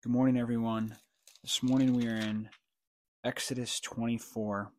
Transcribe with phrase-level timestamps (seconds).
[0.00, 0.96] Good morning, everyone.
[1.42, 2.50] This morning we are in
[3.24, 4.70] Exodus 24.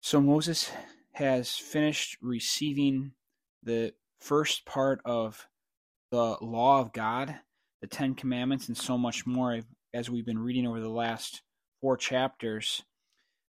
[0.00, 0.72] So Moses
[1.12, 3.12] has finished receiving
[3.62, 5.46] the first part of
[6.10, 7.36] the law of God,
[7.80, 9.60] the Ten Commandments, and so much more
[9.94, 11.42] as we've been reading over the last
[11.80, 12.82] four chapters.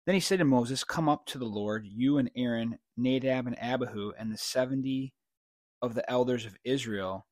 [0.05, 3.59] Then he said to Moses, Come up to the Lord, you and Aaron, Nadab and
[3.59, 5.15] Abihu, and the seventy
[5.81, 7.25] of the elders of Israel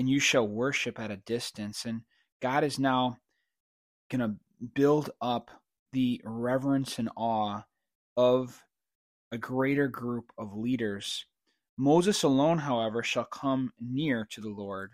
[0.00, 1.84] and you shall worship at a distance.
[1.84, 2.00] And
[2.40, 3.18] God is now
[4.10, 4.34] going to
[4.74, 5.50] build up
[5.92, 7.64] the reverence and awe
[8.16, 8.64] of
[9.30, 11.26] a greater group of leaders.
[11.76, 14.92] Moses alone, however, shall come near to the Lord,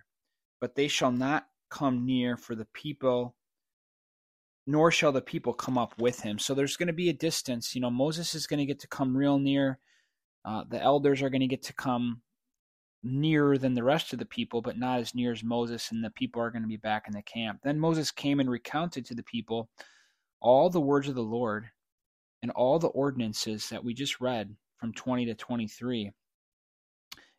[0.60, 3.37] but they shall not come near for the people,
[4.66, 6.37] nor shall the people come up with him.
[6.41, 7.77] So there's going to be a distance.
[7.77, 9.79] You know, Moses is going to get to come real near.
[10.45, 12.23] Uh, the elders are going to get to come
[13.06, 16.10] nearer than the rest of the people, but not as near as Moses, and the
[16.10, 17.60] people are going to be back in the camp.
[17.62, 19.69] Then Moses came and recounted to the people
[20.40, 21.66] all the words of the Lord
[22.43, 26.12] and all the ordinances that we just read from 20 to 23.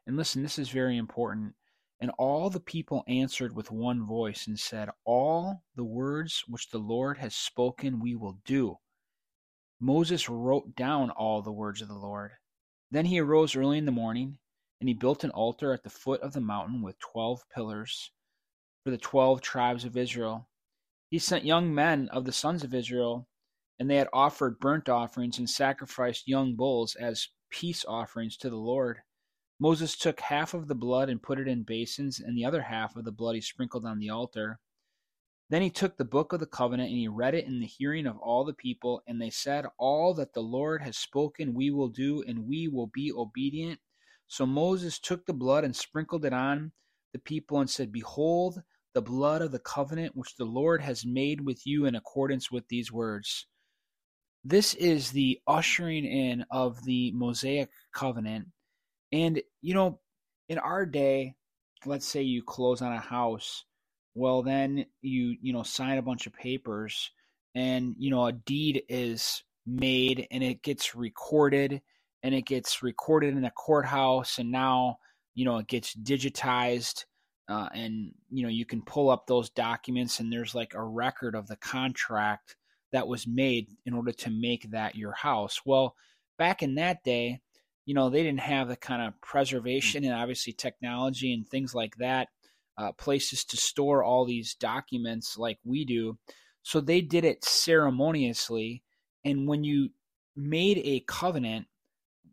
[0.07, 1.53] And listen, this is very important.
[1.99, 6.77] And all the people answered with one voice and said, All the words which the
[6.77, 8.77] Lord has spoken we will do.
[9.79, 12.31] Moses wrote down all the words of the Lord.
[12.91, 14.37] Then he arose early in the morning
[14.79, 18.11] and he built an altar at the foot of the mountain with twelve pillars
[18.83, 20.47] for the twelve tribes of Israel.
[21.09, 23.27] He sent young men of the sons of Israel,
[23.79, 28.57] and they had offered burnt offerings and sacrificed young bulls as peace offerings to the
[28.57, 28.99] Lord.
[29.59, 32.95] Moses took half of the blood and put it in basins, and the other half
[32.95, 34.59] of the blood he sprinkled on the altar.
[35.49, 38.05] Then he took the book of the covenant and he read it in the hearing
[38.05, 41.87] of all the people, and they said, All that the Lord has spoken we will
[41.87, 43.79] do, and we will be obedient
[44.27, 46.71] so Moses took the blood and sprinkled it on
[47.13, 48.61] the people and said, Behold,
[48.93, 52.67] the blood of the covenant which the Lord has made with you in accordance with
[52.67, 53.47] these words.
[54.43, 58.47] This is the ushering in of the Mosaic covenant.
[59.11, 59.99] And, you know,
[60.49, 61.35] in our day,
[61.85, 63.65] let's say you close on a house,
[64.15, 67.11] well, then you, you know, sign a bunch of papers
[67.55, 71.81] and, you know, a deed is made and it gets recorded
[72.27, 74.97] and it gets recorded in a courthouse and now
[75.33, 77.05] you know it gets digitized
[77.47, 81.35] uh, and you know you can pull up those documents and there's like a record
[81.35, 82.57] of the contract
[82.91, 85.61] that was made in order to make that your house.
[85.65, 85.95] Well
[86.37, 87.39] back in that day
[87.85, 91.95] you know they didn't have the kind of preservation and obviously technology and things like
[91.95, 92.27] that
[92.77, 96.17] uh, places to store all these documents like we do.
[96.61, 98.83] So they did it ceremoniously
[99.23, 99.91] and when you
[100.35, 101.67] made a covenant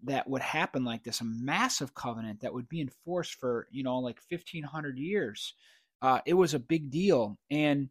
[0.04, 3.98] that would happen like this a massive covenant that would be enforced for you know
[3.98, 5.54] like 1500 years
[6.04, 7.38] uh, it was a big deal.
[7.50, 7.88] And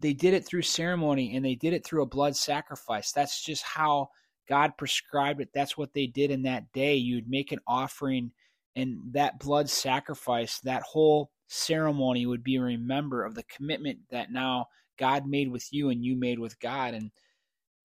[0.00, 3.12] they did it through ceremony and they did it through a blood sacrifice.
[3.12, 4.08] That's just how
[4.48, 5.50] god prescribed it.
[5.54, 6.96] That's what they did in that day.
[6.96, 8.32] You'd make an offering
[8.74, 14.32] and that blood sacrifice that whole ceremony would be a remember of the commitment that
[14.32, 14.66] now
[14.98, 16.94] god made with you and you made with god.
[16.94, 17.12] And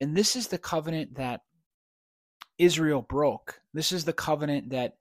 [0.02, 1.42] and this is the covenant that
[2.58, 3.62] Israel broke.
[3.74, 4.96] This is the covenant that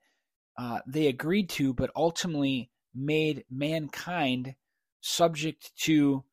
[0.57, 4.55] uh, they agreed to, but ultimately made mankind
[5.01, 6.23] subject to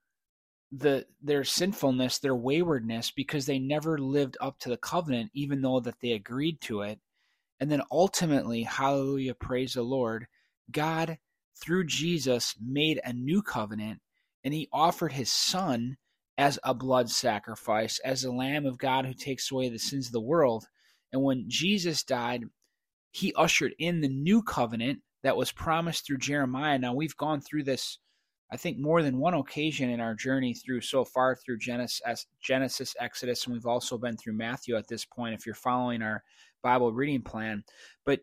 [0.73, 5.81] the their sinfulness, their waywardness, because they never lived up to the covenant, even though
[5.81, 6.99] that they agreed to it.
[7.61, 10.27] And then ultimately, hallelujah, praise the Lord,
[10.71, 11.19] God
[11.57, 14.01] through Jesus made a new covenant,
[14.43, 15.97] and He offered His Son
[16.37, 20.13] as a blood sacrifice, as the Lamb of God who takes away the sins of
[20.13, 20.67] the world.
[21.15, 22.43] And when Jesus died,
[23.13, 26.77] he ushered in the new covenant that was promised through Jeremiah.
[26.77, 28.01] Now, we've gone through this,
[28.51, 32.97] I think, more than one occasion in our journey through so far through Genesis, Genesis,
[32.99, 36.25] Exodus, and we've also been through Matthew at this point if you're following our
[36.65, 37.63] Bible reading plan.
[38.05, 38.23] But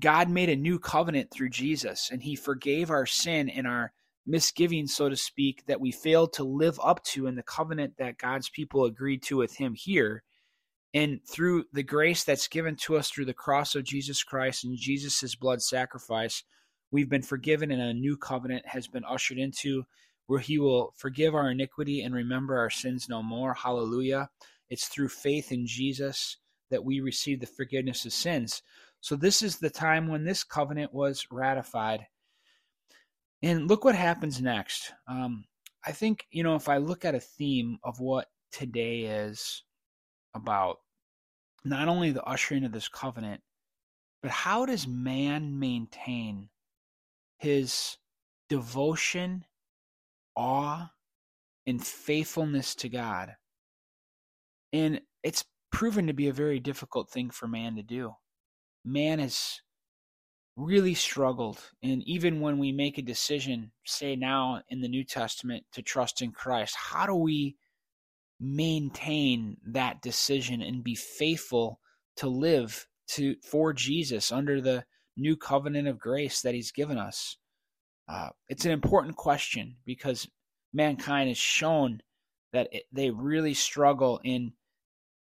[0.00, 3.92] God made a new covenant through Jesus, and he forgave our sin and our
[4.26, 8.16] misgiving, so to speak, that we failed to live up to in the covenant that
[8.16, 10.22] God's people agreed to with him here.
[10.96, 14.78] And through the grace that's given to us through the cross of Jesus Christ and
[14.78, 16.42] Jesus' blood sacrifice,
[16.90, 19.84] we've been forgiven and a new covenant has been ushered into
[20.26, 23.52] where he will forgive our iniquity and remember our sins no more.
[23.52, 24.30] Hallelujah.
[24.70, 26.38] It's through faith in Jesus
[26.70, 28.62] that we receive the forgiveness of sins.
[29.02, 32.06] So, this is the time when this covenant was ratified.
[33.42, 34.94] And look what happens next.
[35.06, 35.44] Um,
[35.84, 39.62] I think, you know, if I look at a theme of what today is,
[40.36, 40.78] about
[41.66, 43.42] not only the ushering of this covenant,
[44.22, 46.48] but how does man maintain
[47.38, 47.98] his
[48.48, 49.44] devotion
[50.36, 50.90] awe
[51.66, 53.34] and faithfulness to God.
[54.72, 58.14] And it's proven to be a very difficult thing for man to do.
[58.84, 59.60] Man has
[60.56, 61.58] really struggled.
[61.82, 66.22] And even when we make a decision, say now in the New Testament, to trust
[66.22, 67.56] in Christ, how do we
[68.40, 71.80] maintain that decision and be faithful
[72.16, 74.84] to live to for Jesus under the
[75.16, 77.36] new covenant of grace that he's given us?
[78.08, 80.28] Uh, it's an important question because
[80.72, 82.00] mankind has shown
[82.52, 84.52] that it, they really struggle in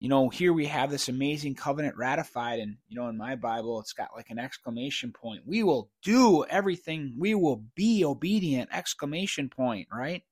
[0.00, 3.78] you know here we have this amazing covenant ratified and you know in my bible
[3.80, 5.42] it's got like an exclamation point.
[5.46, 7.14] We will do everything.
[7.18, 8.70] We will be obedient!
[8.72, 10.22] Exclamation point right?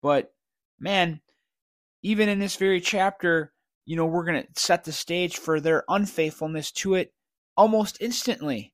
[0.00, 0.32] But
[0.78, 1.20] man
[2.04, 3.52] even in this very chapter
[3.84, 7.12] you know we're going to set the stage for their unfaithfulness to it
[7.56, 8.72] almost instantly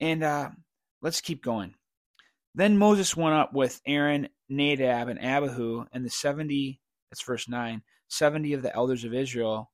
[0.00, 0.50] and uh
[1.00, 1.74] let's keep going
[2.54, 6.80] then Moses went up with Aaron, Nadab, and Abihu, and the 70,
[7.10, 9.72] that's verse 9, 70 of the elders of Israel.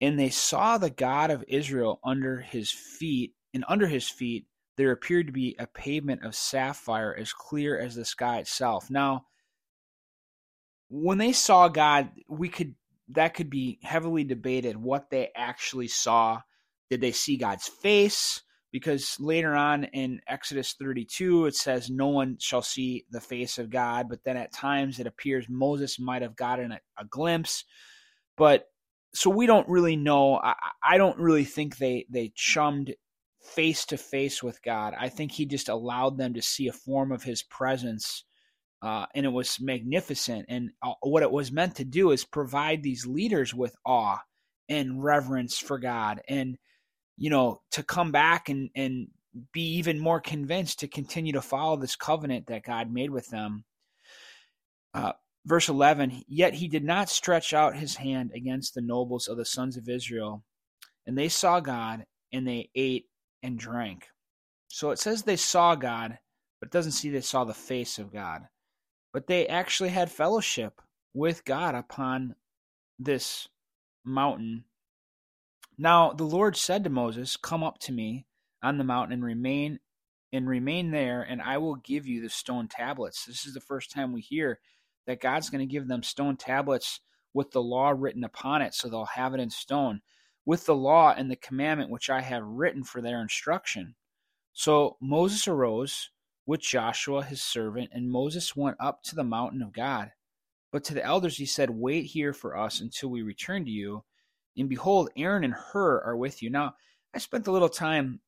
[0.00, 4.46] And they saw the God of Israel under his feet, and under his feet
[4.76, 8.90] there appeared to be a pavement of sapphire as clear as the sky itself.
[8.90, 9.24] Now,
[10.88, 12.74] when they saw God, we could
[13.10, 16.40] that could be heavily debated what they actually saw.
[16.90, 18.42] Did they see God's face?
[18.72, 23.70] because later on in Exodus 32, it says, No one shall see the face of
[23.70, 24.08] God.
[24.08, 27.64] But then at times it appears Moses might have gotten a, a glimpse.
[28.36, 28.66] But
[29.14, 30.36] so we don't really know.
[30.36, 30.54] I,
[30.86, 32.94] I don't really think they, they chummed
[33.40, 34.94] face to face with God.
[34.98, 38.24] I think he just allowed them to see a form of his presence.
[38.80, 40.46] Uh, and it was magnificent.
[40.48, 44.20] And uh, what it was meant to do is provide these leaders with awe
[44.68, 46.20] and reverence for God.
[46.28, 46.58] And
[47.18, 49.08] you know, to come back and, and
[49.52, 53.64] be even more convinced to continue to follow this covenant that God made with them.
[54.94, 55.12] Uh,
[55.44, 59.44] verse 11 Yet he did not stretch out his hand against the nobles of the
[59.44, 60.44] sons of Israel,
[61.06, 63.06] and they saw God, and they ate
[63.42, 64.06] and drank.
[64.68, 66.18] So it says they saw God,
[66.60, 68.42] but it doesn't see they saw the face of God.
[69.12, 70.80] But they actually had fellowship
[71.14, 72.34] with God upon
[72.98, 73.48] this
[74.04, 74.64] mountain
[75.80, 78.26] now the Lord said to Moses, Come up to me
[78.62, 79.78] on the mountain and remain
[80.32, 83.24] and remain there, and I will give you the stone tablets.
[83.24, 84.58] This is the first time we hear
[85.06, 87.00] that God's going to give them stone tablets
[87.32, 90.02] with the law written upon it, so they'll have it in stone,
[90.44, 93.94] with the law and the commandment which I have written for their instruction.
[94.52, 96.10] So Moses arose
[96.48, 100.10] with Joshua his servant, and Moses went up to the mountain of God.
[100.72, 104.02] But to the elders he said, Wait here for us until we return to you
[104.58, 106.50] and behold, Aaron and Hur are with you.
[106.50, 106.74] Now,
[107.14, 108.20] I spent a little time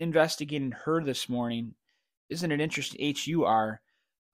[0.00, 1.74] investigating Hur this morning.
[2.28, 3.00] Isn't it interesting?
[3.00, 3.80] H U R.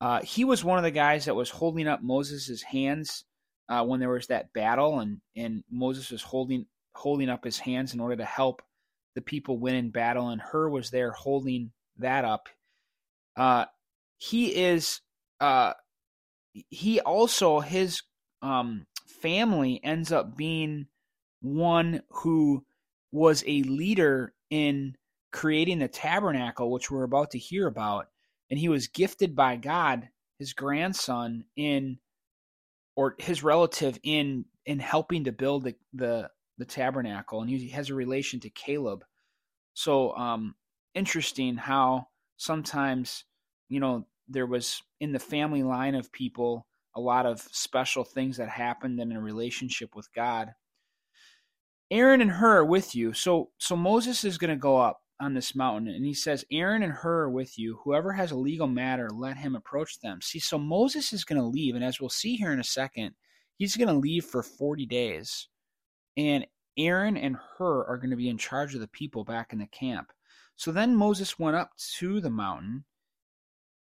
[0.01, 3.25] Uh, he was one of the guys that was holding up Moses' hands
[3.69, 7.93] uh, when there was that battle, and, and Moses was holding holding up his hands
[7.93, 8.63] in order to help
[9.15, 12.49] the people win in battle, and Hur was there holding that up.
[13.37, 13.67] Uh,
[14.19, 15.01] he is.
[15.41, 15.73] Uh,
[16.71, 18.03] he also his
[18.43, 20.87] um, family ends up being
[21.41, 22.65] one who
[23.11, 24.95] was a leader in
[25.33, 28.07] creating the tabernacle, which we're about to hear about.
[28.51, 30.09] And he was gifted by God,
[30.39, 31.99] his grandson, in
[32.97, 37.91] or his relative in in helping to build the the, the tabernacle, and he has
[37.91, 39.05] a relation to Caleb.
[39.75, 40.55] So um,
[40.95, 43.25] interesting how sometimes
[43.69, 48.37] you know there was in the family line of people a lot of special things
[48.37, 50.53] that happened in a relationship with God.
[51.91, 53.13] Aaron and Hur are with you.
[53.13, 56.83] So so Moses is going to go up on this mountain and he says, Aaron
[56.83, 57.79] and Hur are with you.
[57.85, 60.21] Whoever has a legal matter, let him approach them.
[60.21, 63.15] See, so Moses is going to leave, and as we'll see here in a second,
[63.57, 65.49] he's going to leave for 40 days.
[66.17, 69.59] And Aaron and Hur are going to be in charge of the people back in
[69.59, 70.13] the camp.
[70.57, 72.85] So then Moses went up to the mountain,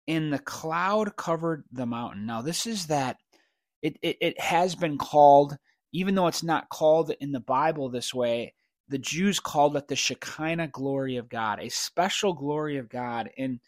[0.06, 2.26] and the cloud covered the mountain.
[2.26, 3.16] Now, this is that
[3.82, 5.56] it, it, it has been called
[5.92, 8.54] even though it's not called in the Bible this way,
[8.88, 13.30] the Jews called it the Shekinah glory of God, a special glory of God.
[13.38, 13.60] And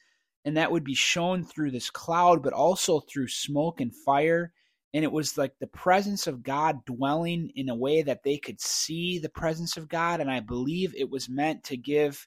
[0.45, 4.53] and that would be shown through this cloud, but also through smoke and fire.
[4.93, 8.61] And it was like the presence of God dwelling in a way that they could
[8.61, 10.21] see the presence of God.
[10.21, 12.27] And I believe it was meant to give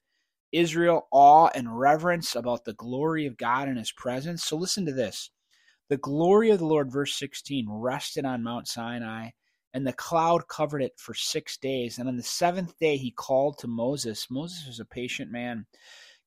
[0.56, 4.44] Israel awe and reverence about the glory of God and his presence.
[4.44, 5.32] So listen to this.
[5.90, 9.30] The glory of the Lord, verse 16, rested on Mount Sinai
[9.76, 12.00] and the cloud covered it for six days.
[12.00, 14.28] And on the seventh day, he called to Moses.
[14.32, 15.66] Moses was a patient man.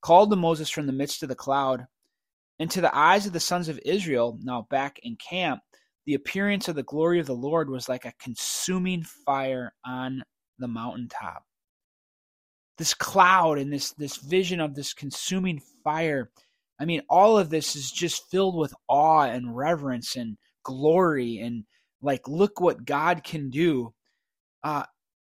[0.02, 1.86] Called to Moses from the midst of the cloud.
[2.58, 5.62] And to the eyes of the sons of Israel, now back in camp,
[6.04, 10.22] the appearance of the glory of the Lord was like a consuming fire on
[10.58, 11.42] the mountaintop.
[12.78, 16.30] This cloud and this this vision of this consuming fire.
[16.80, 21.64] I mean, all of this is just filled with awe and reverence and glory and
[22.00, 23.94] like look what God can do.
[24.62, 24.84] Uh,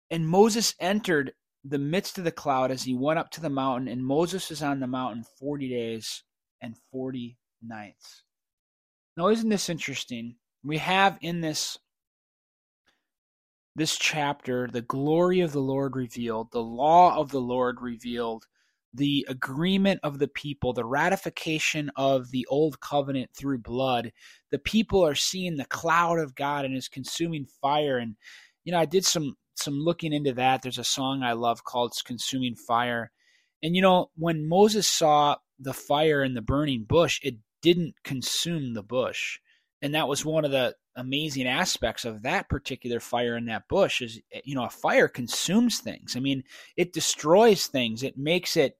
[0.09, 1.33] and Moses entered
[1.63, 4.61] the midst of the cloud as he went up to the mountain, and Moses was
[4.61, 6.23] on the mountain 40 days
[6.61, 8.23] and 40 nights.
[9.17, 10.35] Now, isn't this interesting?
[10.63, 11.77] We have in this
[13.75, 18.45] this chapter the glory of the Lord revealed, the law of the Lord revealed,
[18.93, 24.13] the agreement of the people, the ratification of the old covenant through blood.
[24.51, 27.97] The people are seeing the cloud of God and his consuming fire.
[27.97, 28.15] And,
[28.63, 30.61] you know, I did some some looking into that.
[30.61, 33.11] There's a song I love called Consuming Fire.
[33.63, 38.73] And you know, when Moses saw the fire in the burning bush, it didn't consume
[38.73, 39.39] the bush.
[39.85, 44.01] And that was one of the amazing aspects of that particular fire in that bush
[44.01, 46.15] is eh, you know, a fire consumes things.
[46.15, 46.43] I mean,
[46.75, 48.01] it destroys things.
[48.01, 48.79] It makes it,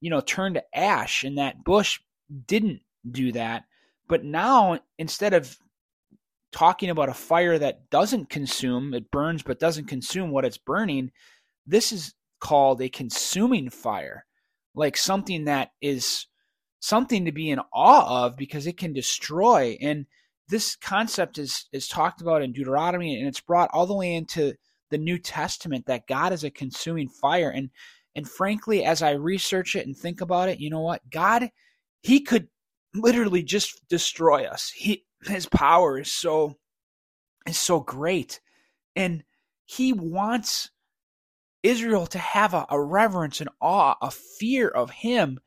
[0.00, 2.00] you know, turn to ash and that bush
[2.46, 3.64] didn't do that.
[4.08, 5.58] But now instead of
[6.52, 11.10] talking about a fire that doesn't consume, it burns but doesn't consume what it's burning.
[11.66, 14.24] This is called a consuming fire,
[14.74, 16.28] like something that is
[16.80, 19.76] something to be in awe of because it can destroy.
[19.82, 20.06] And
[20.48, 24.54] this concept is is talked about in Deuteronomy and it's brought all the way into
[24.90, 27.50] the New Testament that God is a consuming fire.
[27.50, 27.70] And
[28.14, 31.02] and frankly, as I research it and think about it, you know what?
[31.10, 31.50] God,
[32.02, 32.48] He could
[32.94, 34.70] literally just destroy us.
[34.70, 36.56] He his power is so
[37.46, 38.40] is so great
[38.96, 39.22] and
[39.66, 40.70] he wants
[41.62, 45.38] Israel to have a, a reverence and awe, a fear of him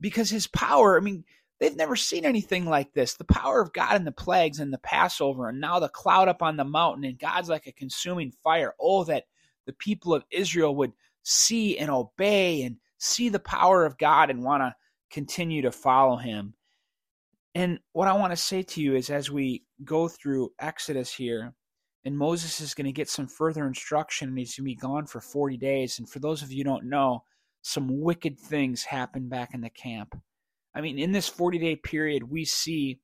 [0.00, 1.24] because his power, I mean,
[1.60, 3.14] they've never seen anything like this.
[3.14, 6.42] The power of God and the plagues and the Passover, and now the cloud up
[6.42, 8.74] on the mountain, and God's like a consuming fire.
[8.80, 9.24] Oh, that
[9.66, 14.42] the people of Israel would see and obey and see the power of God and
[14.42, 14.74] want to
[15.10, 16.54] continue to follow him.
[17.54, 21.52] And what I want to say to you is as we go through Exodus here,
[22.04, 25.06] and Moses is going to get some further instruction and he's going to be gone
[25.06, 25.98] for 40 days.
[25.98, 27.24] And for those of you don't know,
[27.62, 30.18] some wicked things happen back in the camp.
[30.74, 33.00] I mean, in this 40 day period, we see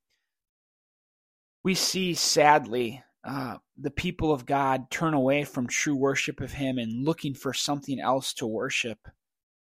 [1.65, 6.79] we see sadly uh, the people of God turn away from true worship of Him
[6.79, 8.99] and looking for something else to worship.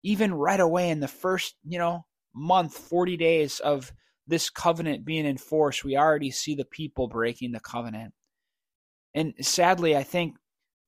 [0.02, 3.92] Even right away in the first, you know, month, 40 days of
[4.26, 8.14] this covenant being enforced, we already see the people breaking the covenant.
[9.14, 10.38] And sadly, I think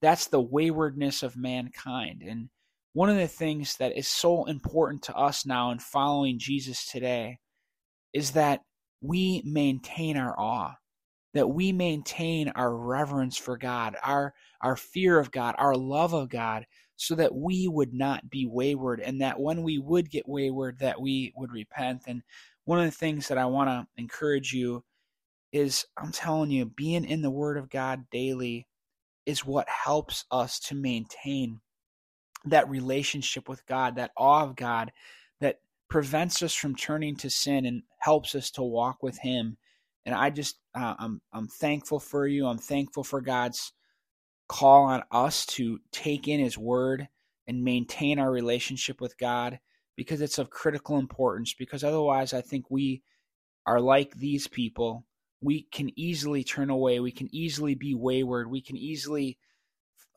[0.02, 2.24] that's the waywardness of mankind.
[2.26, 2.50] And
[2.94, 7.40] one of the things that is so important to us now in following Jesus today
[8.14, 8.62] is that
[9.02, 10.76] we maintain our awe,
[11.34, 16.30] that we maintain our reverence for God, our, our fear of God, our love of
[16.30, 16.66] God,
[16.98, 21.02] so that we would not be wayward and that when we would get wayward, that
[21.02, 22.04] we would repent.
[22.08, 22.22] And
[22.66, 24.84] one of the things that I want to encourage you
[25.52, 28.68] is I'm telling you, being in the Word of God daily
[29.26, 31.60] is what helps us to maintain
[32.46, 34.92] that relationship with God, that awe of God
[35.40, 35.58] that
[35.90, 39.58] prevents us from turning to sin and helps us to walk with Him.
[40.06, 42.48] And I just, uh, I'm, I'm thankful for you.
[42.48, 43.74] I'm thankful for God's
[44.48, 47.08] call on us to take in His Word
[47.48, 49.60] and maintain our relationship with God
[49.96, 51.54] because it's of critical importance.
[51.54, 53.04] Because otherwise, I think we
[53.66, 55.06] are like these people.
[55.42, 57.00] We can easily turn away.
[57.00, 58.50] We can easily be wayward.
[58.50, 59.38] We can easily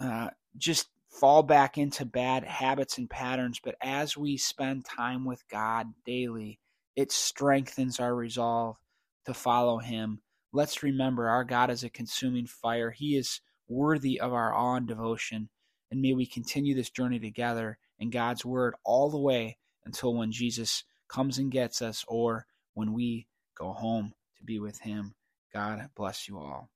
[0.00, 3.61] uh, just fall back into bad habits and patterns.
[3.62, 6.59] But as we spend time with God daily,
[6.97, 8.76] it strengthens our resolve
[9.26, 10.21] to follow Him.
[10.52, 12.90] Let's remember our God is a consuming fire.
[12.90, 15.49] He is worthy of our awe and devotion.
[15.90, 20.33] And may we continue this journey together in God's Word all the way until when
[20.33, 25.14] Jesus comes and gets us or when we go home to be with Him.
[25.52, 26.71] God bless you all.